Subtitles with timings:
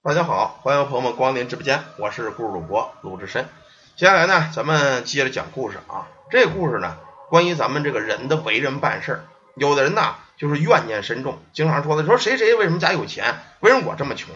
[0.00, 3.48] 大家好，欢迎朋友们光临直播间，我是故事主播鲁智深。
[3.96, 6.06] 接下来呢，咱们接着讲故事啊。
[6.30, 6.96] 这故事呢，
[7.28, 9.24] 关于咱们这个人的为人办事儿。
[9.56, 14.32] 有的人呢，就是怨念深重，经常说的说谁谁为什么家有钱，为什么我这么穷？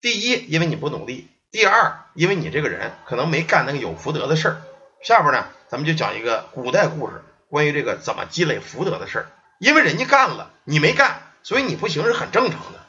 [0.00, 4.62] 第一，因为你不努力；第二，因为你这个人可能没干那个有福德的事儿。
[5.04, 9.26] 下边呢，咱们就讲一个古代故事，关于这个怎么积累福德的事儿。
[9.60, 12.80] 因为人家干了，你没干，所以你不行是很正常的。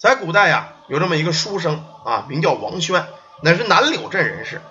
[0.00, 3.06] 在古代呀，有这么一个书生啊，名叫王轩，
[3.42, 4.62] 乃是南柳镇人士。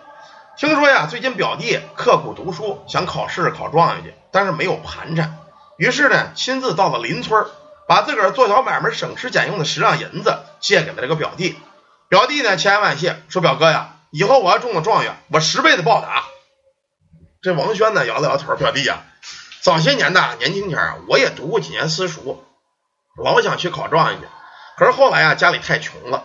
[0.58, 5.38] 听说呀，最近表弟刻苦读书，想考试考状元去，但是没有盘缠，
[5.78, 7.46] 于是呢，亲自到了邻村，
[7.88, 11.56] 把自个儿做小买卖省吃俭用的十两银子借给了这个表弟。
[12.10, 16.24] 表弟呢，千恩万谢，说表哥呀，以后我要中了状元，我十倍的报答。
[17.44, 19.04] 这王轩呢，摇了摇头，表弟呀，
[19.62, 22.44] 早些年呢，年轻前，我也读过几年私塾，
[23.24, 24.26] 老想去考状元去。
[24.78, 26.24] 可是后来啊，家里太穷了，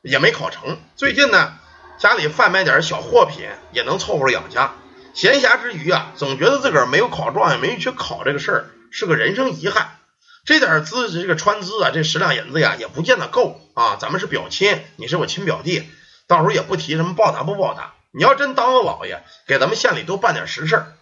[0.00, 0.78] 也没考成。
[0.96, 1.52] 最近呢，
[1.98, 4.72] 家里贩卖点小货品，也能凑合养家。
[5.12, 9.98] 闲暇之余啊，总觉得自个儿没有考状元，没去考这个事儿，是个人生遗憾。
[10.46, 13.98] 这点资这个川资啊，这十两银子呀，也不见得够啊。
[14.00, 15.86] 咱们是表亲，你是我亲表弟，
[16.26, 17.92] 到时候也不提什么报答不报答。
[18.12, 20.92] 你要真当了老爷，给咱们县里多办点实事儿。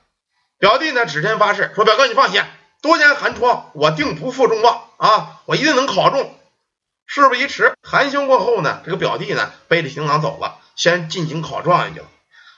[0.58, 2.42] 表弟呢，指天发誓说：“表哥，你放心，
[2.82, 6.34] 多年寒窗，我定不负众望啊，我一定能考中。”
[7.10, 12.06] 事不宜迟，寒暄过后呢，这个表弟呢背着行囊走了，先进京考状元去了。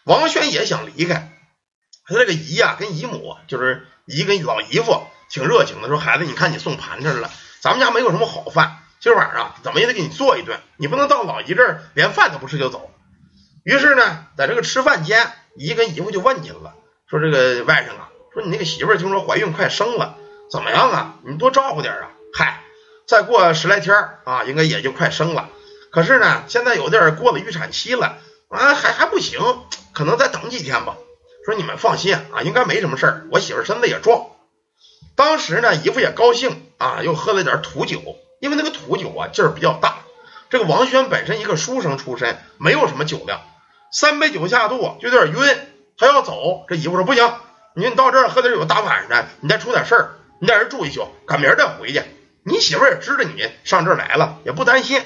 [0.02, 1.38] 王轩也想离开，
[2.04, 12.90] 他这个姨呀跟姨母，就是姨跟老姨夫，挺热情的，说孩子，你看你送盘缠了，咱们家没有什么好饭，今晚上怎么也得给你做一顿，你不能到老姨这儿连饭都不吃就走。
[13.62, 16.74] 于是呢，在这个吃饭间，姨跟姨夫就问起来了，
[17.08, 20.16] 说这个外甥啊，说你那个媳妇听说怀孕快生了，
[20.50, 21.14] 怎么样啊？
[21.24, 22.10] 你多照顾点啊。
[22.34, 22.64] 嗨。
[23.10, 25.48] 再过十来天啊，应该也就快生了。
[25.90, 29.40] 可是呢，现在有点过了预产期了啊，还还不行，
[29.92, 30.94] 可能再等几天吧。
[31.44, 33.26] 说你们放心啊，应该没什么事儿。
[33.32, 34.26] 我媳妇身子也壮。
[35.16, 38.00] 当时呢，姨夫也高兴啊，又喝了点土酒，
[38.40, 39.96] 因为那个土酒啊劲儿比较大。
[40.48, 43.40] 这个王轩本身一个书生出身，没有什么酒量，
[43.90, 45.58] 三杯酒下肚就有点晕，
[45.98, 46.64] 他要走。
[46.68, 47.28] 这姨夫说不行，
[47.74, 52.04] 你到这儿喝点酒，大晚上的，你再出点事儿，你在这住一宿，赶明儿再回去。
[52.44, 55.02] 你媳妇也知道你上这儿来了，也不担心，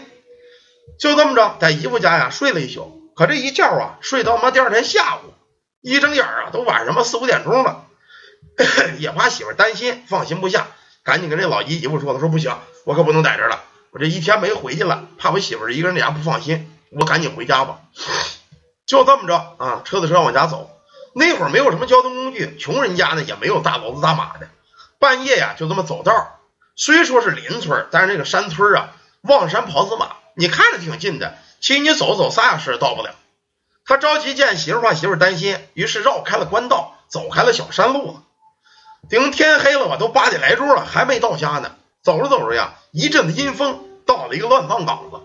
[0.98, 3.12] 就这么着在姨夫家呀睡了一宿。
[3.16, 5.34] 可这一觉啊，睡到妈第二天下午，
[5.80, 7.86] 一睁眼啊，都晚上妈四五点钟了，
[8.98, 10.66] 也怕媳妇担心，放心不下，
[11.04, 13.62] 赶紧跟这老姨姨夫说：“他说不行，我可不能在这儿了，
[13.92, 17.80] 我这一天没回去了，怕我媳妇一个人在家不放心，我赶紧回家吧。”
[18.86, 20.70] 就这么着啊，车子车往家走。
[21.14, 24.48] 那会儿没有什么交通工具，穷人家呢也没有大骡子大马的，
[24.98, 26.40] 半夜呀就这么走道。
[26.76, 28.90] 虽说是邻村，但是那个山村啊，
[29.22, 33.14] 望山跑死马，你看着挺近的，其实你走走仨小时到不了。
[33.86, 38.22] 他着急见媳妇，怕媳妇担心，于是绕开了官道，走开了小山路了。
[39.08, 41.76] 等天黑了吧，都八点来钟了，还没到家呢。
[42.02, 45.20] 走着走着呀，一阵子阴风，到了一个乱葬岗子。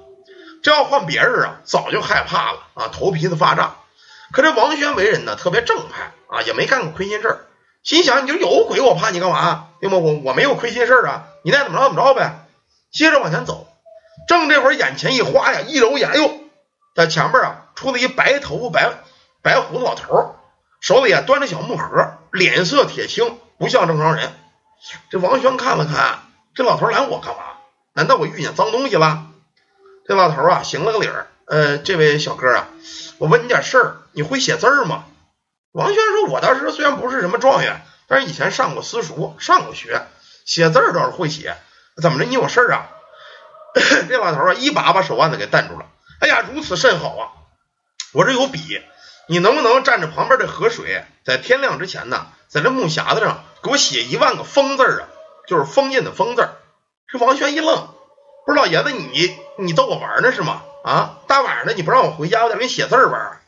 [0.61, 3.77] 这要换别人啊，早就害怕了啊，头皮子发胀。
[4.31, 7.45] 可这王轩为人呢，特别正派啊，也没干过亏心事儿。
[7.83, 9.67] 心想，你就有鬼，我怕你干嘛？
[9.79, 9.97] 对吗？
[9.97, 12.45] 我我没有亏心事儿啊，你爱怎么着怎么着呗。
[12.91, 13.67] 接着往前走，
[14.27, 16.31] 正这会儿眼前一花呀，一揉眼，哟，
[16.95, 18.91] 在前面啊出了一白头发、白
[19.41, 20.35] 白胡子老头，
[20.81, 24.33] 手里啊端着小木盒，脸色铁青，不像正常人。
[25.09, 26.19] 这王轩看了看，
[26.55, 27.43] 这老头拦我干嘛？
[27.93, 29.27] 难道我遇见脏东西了？
[30.07, 32.67] 这老头啊行了个礼儿，呃，这位小哥啊，
[33.19, 35.05] 我问你点事儿，你会写字儿吗？
[35.71, 40.01] 王轩说：“我当时虽然不是什么状元，但是以前上过私塾，上过学，
[40.45, 41.55] 写字倒是会写。
[42.01, 42.25] 怎么着？
[42.25, 42.89] 你有事儿啊？”
[44.09, 45.85] 这老头啊，一把把手腕子给弹住了。
[46.21, 47.23] 哎呀，如此甚好啊！
[48.13, 48.81] 我这有笔，
[49.27, 55.07] 你能不能蘸着旁边的河水，在天亮之前呢，在这木匣子上给我写一万个封字啊？
[55.47, 56.49] 就是封印的封字。
[57.07, 57.93] 这王轩一愣，
[58.45, 60.63] 不是老爷子，你你逗我玩呢是吗？
[60.83, 63.39] 啊，大晚上的你不让我回家，我在这写字玩。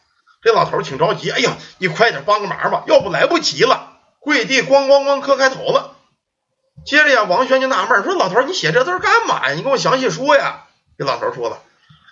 [0.42, 3.90] 这老头挺着急，哎呀，你快点帮个忙吧，要不来不及了。
[4.20, 5.96] 跪地咣咣咣磕开头了。
[6.86, 9.54] 接着呀，王轩就纳闷说：“老头，你写这字干嘛呀？
[9.54, 10.66] 你跟我详细说呀。”
[10.98, 11.60] 这老头说了：“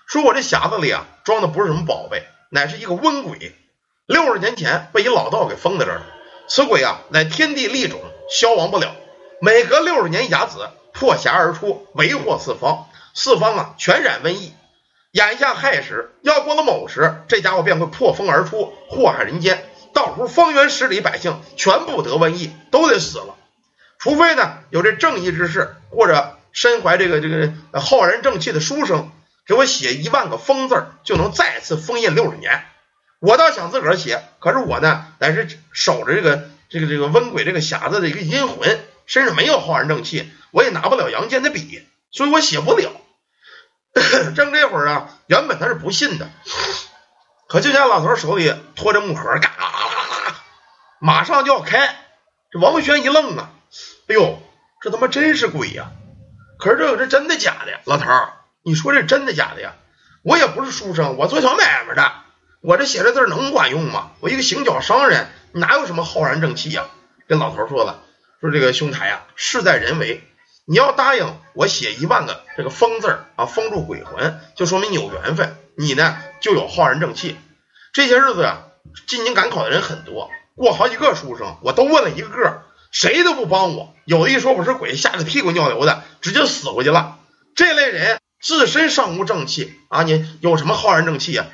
[0.06, 3.56] 说我这匣子里啊，装的不是什么宝贝，乃是一个瘟鬼。
[4.06, 6.06] 六十年前被一老道给封在这儿了。
[6.48, 8.00] 此鬼啊，乃天地利种，
[8.30, 8.96] 消亡不了。
[9.42, 14.54] 每隔六十年，甲子破匣而出，为祸四方，四方啊全染瘟疫。”
[15.12, 19.66] 眼下亥时，要过了卯时，这家伙便会破风而出，祸害人间。
[19.92, 23.36] 到时候方圆十里百姓全部得瘟疫，都得死了。
[23.98, 29.12] 除非呢有这正义之士，或者身怀这个这个浩然正气的书生，
[29.48, 32.64] 给我写一万个封字就能再次封印六十年。
[33.20, 42.92] 我倒想自个儿写，可是我呢，乃是守着这个这个这个温鬼这个匣子的一个阴魂，身上没有浩然正气，我也拿不了杨坚的笔，所以我写不了。
[44.36, 46.30] 正这会儿啊，原本他是不信的，
[47.48, 50.36] 可就见老头手里托着木盒，嘎啦啦啦，
[51.00, 51.96] 马上就要开。
[52.52, 53.52] 这王轩一愣啊，
[54.08, 54.42] 哎呦，
[54.82, 55.92] 这他妈真是鬼呀！
[56.58, 57.80] 可是这这真的假的？
[57.86, 58.06] 老头，
[58.64, 59.74] 你说这真的假的呀？
[60.24, 62.12] 我也不是书生，我做小买卖的，
[62.62, 64.12] 我这写的字能管用吗？
[64.20, 66.88] 我一个行脚商人，哪有什么浩然正气呀？
[67.28, 68.02] 这老头说了，
[68.42, 70.24] 说这个兄台呀，事在人为。
[70.70, 77.36] 你要答应我写一万个这个封字啊，封住鬼魂，就说明你有缘分，你呢就有浩然正气。
[77.92, 78.68] 这些日子啊，
[79.08, 82.62] 进京赶考的人很多，过好几个书生，我都问了一个个，
[82.92, 83.96] 谁都不帮我。
[84.06, 87.18] 有的一说我是鬼，吓得屁滚尿流的，直接死回去了。
[87.56, 91.48] 这类人自身尚无正气啊，你有什么浩然正气啊？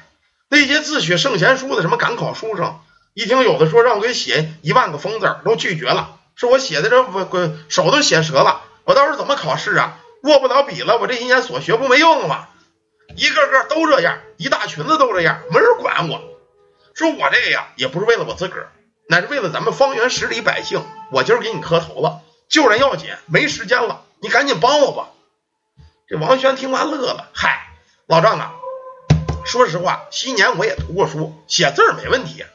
[0.49, 2.81] 那些自诩圣贤书的什么赶考书生，
[3.13, 8.61] 一听有的说让我给写一万个封字，都拒绝了，说我写的这鬼手都写折了。
[8.85, 9.99] 我到时候怎么考试啊？
[10.23, 12.47] 握不了笔了，我这一年所学不没用了吗？
[13.15, 16.21] 一个个都这样，一大群子都这样，没人管我。
[16.95, 18.71] 说我这个呀，也不是为了我自个儿，
[19.07, 20.83] 乃是为了咱们方圆十里百姓。
[21.11, 25.09] 我今儿给你磕头了，救人要紧，没时间了，你赶紧帮我吧。
[26.07, 27.67] 这王轩听完乐了，嗨，
[28.07, 28.53] 老丈啊，
[29.45, 32.45] 说实话，昔年我也读过书，写字没问题。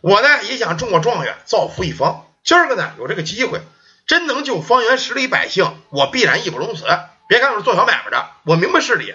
[0.00, 2.26] 我呢也想中个状元，造福一方。
[2.42, 3.60] 今儿个呢有这个机会。
[4.06, 6.84] 真能救方圆十里百姓，我必然义不容辞。
[7.28, 9.14] 别看我是做小买卖的，我明白事理。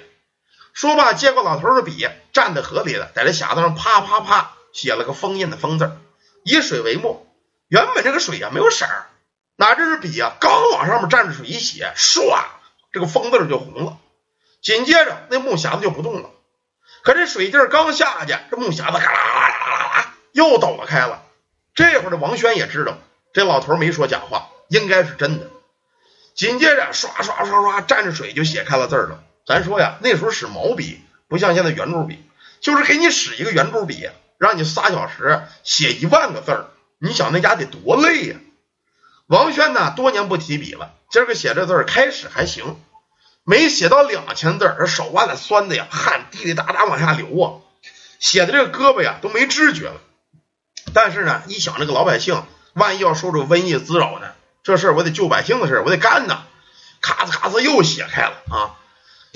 [0.74, 5.98] 说罢，接过老头的笔，站在河里了，在这匣子上啪啪啪写了个封印的封字，
[6.44, 7.26] 以水为墨。
[7.70, 9.08] 原本这个水啊没有色儿，
[9.56, 12.44] 哪知是笔啊刚往上面蘸着水一写，唰，
[12.92, 13.98] 这个封字就红了。
[14.62, 16.30] 紧接着那木匣子就不动了。
[17.02, 21.24] 可这水劲刚下去，这木匣子嘎啦啦啦啦又抖了开了。
[21.74, 22.98] 这会儿的王轩也知道，
[23.34, 24.50] 这老头没说假话。
[24.72, 25.50] 应该是真的。
[26.34, 29.22] 紧接着，刷刷刷刷，蘸着水就写开了字了。
[29.46, 32.24] 咱说呀，那时候使毛笔，不像现在圆珠笔，
[32.62, 36.68] 就是给你使一个圆珠笔，让你仨小时写一万个字儿。
[37.00, 38.38] 你想那家得多累呀！
[39.28, 42.80] 王轩呢，多年不提笔了，今儿个写这字儿开始还行，
[43.44, 47.60] 没写到两千字，这手腕子酸的呀，汗滴滴答答往下流啊，
[48.20, 50.00] 写的这个胳膊呀都没知觉了。
[50.94, 52.42] 但是呢，一想这个老百姓，
[52.74, 54.32] 万一要受这瘟疫滋扰呢？
[54.64, 56.44] 这事儿我得救百姓的事儿，我得干呐！
[57.02, 58.78] 咔嚓咔嚓又写开了啊，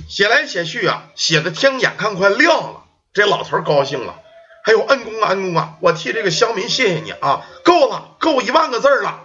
[0.07, 2.83] 写来写去啊，写的天眼看快亮了。
[3.11, 4.19] 这老头高兴了，
[4.63, 9.21] 还有恩公啊恩公啊，我替这个乡民谢谢你啊，够了，够一万个字了。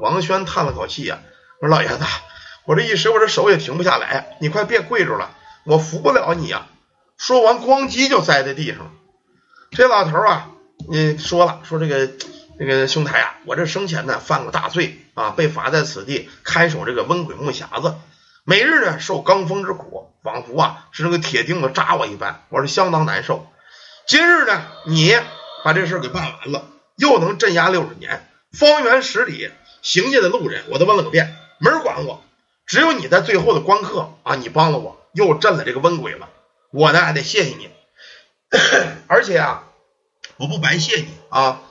[0.00, 1.20] 王轩叹了口气呀，
[1.60, 2.04] 我说老爷子，
[2.66, 5.30] 我这一时我这手也停不下来，你快别跪着了，
[5.64, 6.66] 我扶不了你呀。
[7.16, 8.92] 说完，咣叽就栽在地上。
[9.70, 10.50] 这老头啊，
[10.88, 12.10] 你说了，说这个。
[12.60, 17.94] 那个兄台啊，我这生前呢犯过大罪啊，被罚在此地看守这个温鬼木匣子，
[18.44, 23.46] 每日呢受罡风之苦，仿佛啊是那个铁钉子扎我一般，我是相当难受。
[24.08, 25.16] 今日呢，你
[25.62, 26.64] 把这事给办完了，
[26.96, 29.50] 又能镇压六十年，方圆十里
[29.82, 32.24] 行进的路人我都问了个遍，没人管我，
[32.66, 36.28] 只有你在最后的关刻啊，你帮了我，又镇了这个温鬼了，
[36.72, 37.70] 我呢还得谢谢你，
[39.06, 39.64] 而且啊，
[40.38, 41.62] 我不白谢你啊。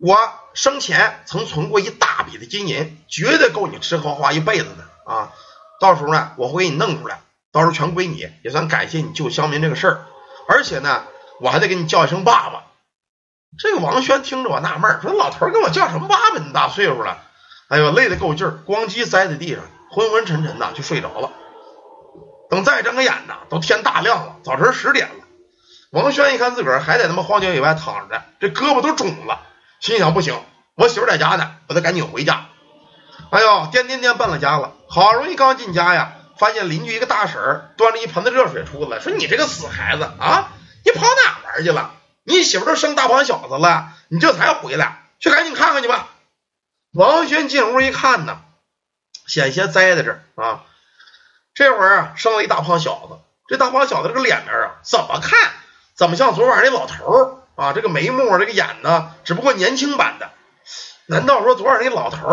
[0.00, 0.16] 我
[0.54, 5.32] 生前曾存过一大笔的金银，绝对够你吃喝花一辈子的啊！
[5.78, 7.20] 到时候呢，我会给你弄出来，
[7.52, 10.06] 到时候全归你，也算感谢你救乡民这个事儿。
[10.48, 11.04] 而且呢，
[11.40, 12.62] 我还得给你叫一声爸爸。
[13.58, 16.38] 这个王轩听着我纳闷，说老头跟我叫什么爸爸？
[16.38, 17.18] 你大岁数了，
[17.68, 21.30] 哎呦，累得够劲儿，咣叽栽在地上，昏昏沉沉的就睡着了。
[22.48, 25.24] 等再睁开眼呢，都天大亮了，早晨十点了。
[25.90, 29.48] 王轩一看自个儿还在他妈荒郊野外躺着，这胳膊都肿了。
[29.80, 30.44] 心想不行，
[30.74, 32.48] 我媳妇在家呢，我得赶紧回家。
[33.30, 34.74] 哎呦，颠颠颠奔了家了。
[34.88, 40.52] 好容易刚进家呀，发现邻居一个大婶端着一盆子热水出来，说：“你这个死孩子啊，
[40.84, 41.92] 你跑哪玩去了？
[42.24, 46.08] 你媳妇都生大胖小子了，你这才回来，去赶紧看看去吧。”
[46.92, 48.40] 王轩进屋一看呢，
[49.26, 50.64] 险些栽在这啊。
[51.54, 53.18] 这会儿啊，生了一大胖小子，
[53.48, 55.52] 这大胖小子这个脸面啊，怎么看
[55.94, 57.39] 怎么像昨晚那老头儿。
[57.60, 60.30] 啊，这个眉目，这个眼呢，只不过年轻版的。
[61.04, 62.26] 难道说昨晚那老头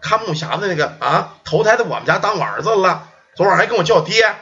[0.00, 3.08] 看木匣子那个啊，投胎在我们家当我儿子了？
[3.36, 4.34] 昨晚还跟我叫爹。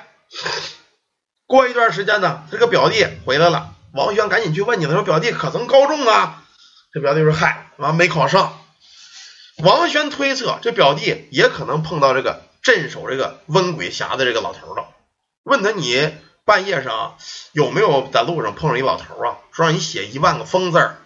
[1.47, 6.43] 过一段时间呢，这个表弟回来了，王轩赶紧去问你，他说表弟可曾高中啊？
[6.95, 8.59] 这表弟说嗨，完没考上。
[9.59, 14.89] 王轩推测这表弟也可能碰到这个镇守这个温鬼匣子这个老头了。
[15.43, 17.17] 问他你半夜上
[17.53, 19.39] 有没有在路上碰上一老头啊？
[19.53, 20.97] 说让你写一万个疯字儿。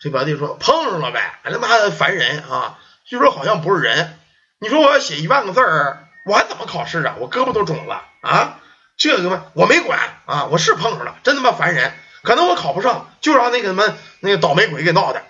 [0.00, 2.78] 这表弟说碰上了呗，他妈的烦人啊！
[3.04, 4.18] 据说好像不是人。
[4.58, 7.16] 你说我要写一万个字儿，我还怎么考试啊？
[7.18, 8.58] 我胳膊都肿了啊！
[8.96, 11.92] 这个嘛，我没管啊，我是碰上了，真他妈烦人。
[12.22, 15.22] 可能我考不上，就让那个什么那个倒霉鬼给闹的。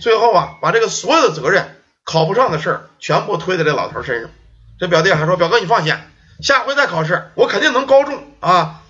[0.00, 4.30] 最后啊，把这个所有的责任，考不上的事儿全部推在这老头身上。
[4.80, 5.94] 这表弟还说：“表哥，你放心，
[6.42, 8.80] 下回再考试，我肯定能高中啊。”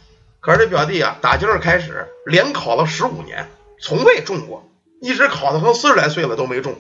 [0.41, 3.49] 可是这表弟啊，打今儿开始连考了十五年，
[3.81, 4.69] 从未中过，
[5.01, 6.77] 一直考到成四十来岁了都没中。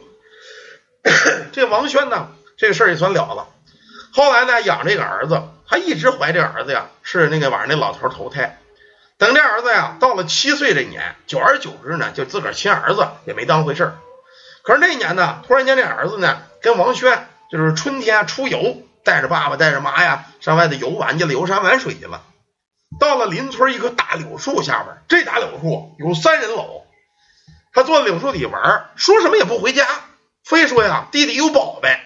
[1.52, 3.46] 这王轩呢，这个事儿也算了了。
[4.12, 8.58] 后来呢，养这个儿子，他一直怀这儿子呀，是那个晚上那老头投胎。
[9.16, 13.94] 等这儿子呀到了七岁这年，久而久之呢，就自个儿亲儿子也没当回事儿。
[14.62, 22.22] 可是那年呢，突然间这儿子呢跟王轩就是春天出游，带着爸爸带着妈呀上外头游玩去了，游山玩水去了。
[23.00, 26.84] 到了邻村一棵大柳树下边，这大柳树有三人楼，
[27.72, 29.86] 他坐在柳树底玩，说什么也不回家，
[30.44, 31.98] 非说呀地里有宝贝。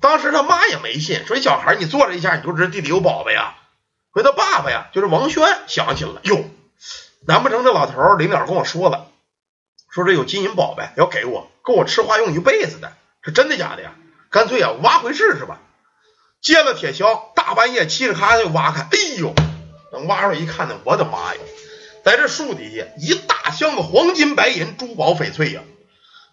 [0.00, 3.54] 当时他妈也没信，说小孩你坐着一下你就知道地里有宝贝呀。
[4.10, 6.44] 回他爸爸呀，就是王轩想起了，哟，
[7.26, 9.08] 难不成这老头临了跟我说了，
[9.90, 12.92] 说这有金银宝贝要给我，够我吃花用一辈子的，
[13.22, 13.92] 是真的假的呀？
[14.30, 15.60] 干脆啊挖回试试吧。
[16.42, 19.32] 接了铁锹，大半夜嘁哩咔就挖开，哎呦，
[19.92, 21.40] 等挖出来一看呢，我的妈呀，
[22.04, 25.62] 在这树底下一大箱子黄金白银、珠宝翡翠呀，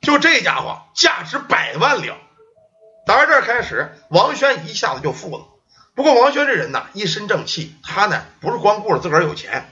[0.02, 2.18] 就这家伙价值百万两。
[3.06, 5.46] 打这开始，王轩一下子就富了。
[5.94, 9.70] 不过王轩这人呐，一身正气，他呢不是光顾着自个儿有钱，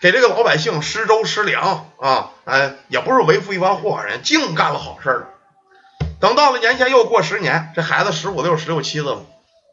[0.00, 5.26] 给这个老百姓施粥施粮啊，哎，也不是为富一方祸害人，净干了好事了。
[6.20, 9.24] 等到了年前又过十年，这孩子十五六、十六七了，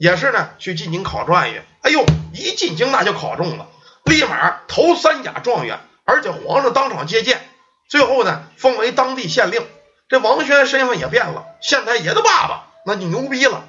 [0.04, 1.66] 也是呢去进京考状元。
[1.82, 3.68] 哎呦，一进京那就考中了，
[4.04, 7.42] 立马头三甲状元，而且皇上当场接见，
[7.88, 9.66] 最后呢封为当地县令。
[10.10, 13.64] 这王轩身份也变了，县太爷的爸爸，那就牛逼了。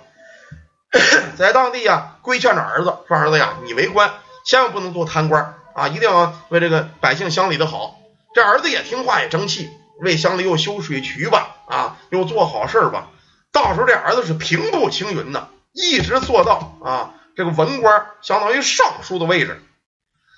[1.38, 4.12] 在当地呀，规劝着儿子说：“儿子呀，你为官
[4.44, 8.00] 千万不能做贪官啊，一定要为这个百姓乡里的好。”
[8.34, 13.10] 这儿子也听话，也争气，为乡里又修水渠吧，啊，又做好事吧。
[13.52, 19.60] 到时候这儿子是平步青云呢，一直做到啊这个文官，相当于尚书的位置。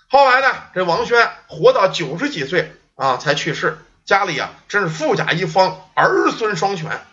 [0.09, 3.77] 后来呢，这王轩活到九十几岁啊才去世，
[4.07, 7.05] 家里啊真是富甲一方，儿孙双全。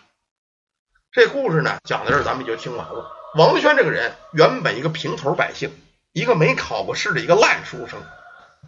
[1.12, 3.12] 这故事呢讲到这儿，咱们就听完了。
[3.36, 5.70] 王轩这个人原本一个平头百姓，
[6.12, 8.00] 一个没考过试的一个烂书生，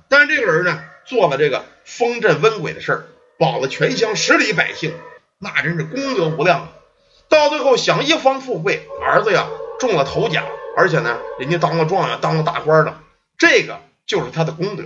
[0.09, 3.05] 但是这个人呢，做了这个封镇温鬼的事儿，
[3.39, 4.95] 保了全乡十里百姓，
[5.39, 6.69] 那真是功德无量啊。
[7.29, 9.47] 到最后享一方富贵，儿子呀
[9.79, 10.45] 中了头奖，
[10.77, 13.01] 而且呢，人家当了状元，当了大官了，
[13.39, 14.85] 这个就是他的功德。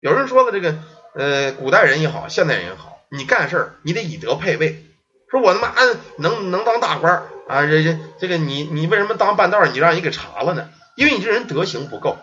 [0.00, 0.78] 有人说了，这个
[1.14, 4.84] 呃，古代人也好，现代人也好，你干事儿你得以德配位，
[5.30, 5.74] 说我他妈
[6.18, 7.24] 能能当大官。
[7.48, 10.70] 啊，这这这个你你为什么当半道你让人给查了呢？
[10.96, 12.16] 因为你这人德行不够，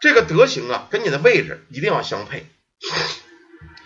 [0.00, 2.46] 这个德行啊跟你的位置一定要相配。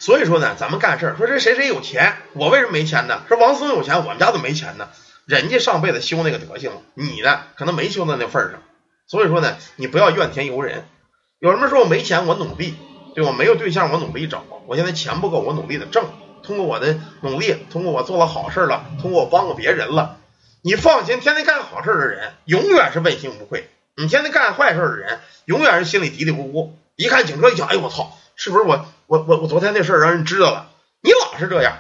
[0.06, 3.22] 所以说呢，咱们干事儿说这谁谁有钱，我为什么没钱呢？
[3.26, 4.88] 说王思聪有钱，我们家怎么没钱呢？
[5.24, 8.62] 人家上辈子修那个德行了，你呢可能没修到那份上。
[9.08, 10.84] 所以说呢，你不要怨天尤人。
[11.40, 12.76] 有什么说我没钱，我努力，
[13.16, 14.44] 对我没有对象，我努力找。
[14.68, 16.04] 我现在钱不够，我努力的挣。
[16.44, 20.18] 通过我的努力，通过我做了好事了，通过我帮过别人了。
[20.62, 23.62] 你放心，天天干好事的人永远是问心无愧；
[23.96, 26.70] 你天天干坏事的人，永远是心里嘀嘀咕咕。
[26.94, 30.70] 一看警车一想，哎呦我操，是不是我我我我昨天那事儿让人知道了？
[31.00, 31.78] 你老是这样，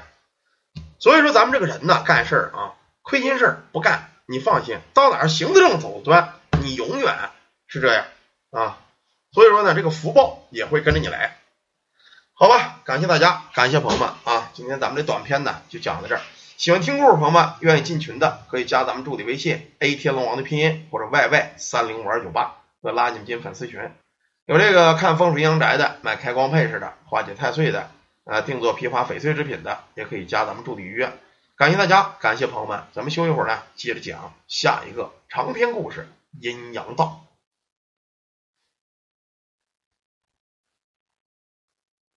[0.98, 4.10] 所以说咱们这个人呢，干事儿啊，亏心事儿不干。
[4.28, 7.16] 你放心，到哪儿行得正走端，你永远
[7.68, 8.06] 是这样
[8.50, 8.78] 啊。
[9.30, 11.36] 所以说呢，这个福报也会跟着你来。
[12.32, 16.20] 好吧，感谢大家，感谢朋友们啊，今天咱们这短片呢就讲到这儿。
[16.56, 23.92] 喜欢听故事朋友们，愿意进群的可以加咱们助理微信 a 天龙王的拼音或者 yy 三零五二九八，我拉你们进粉丝群。
[24.46, 27.90] 有这个看风水阳宅的，买开光配饰的，化解太岁的，
[28.22, 31.12] 呃，定做批发翡翠制品的，也可以加咱们助理预约。
[31.56, 36.06] 感谢大家，感谢朋友们，咱们休息会儿呢，接着讲下一个长篇故事
[36.40, 37.22] 《阴阳道》。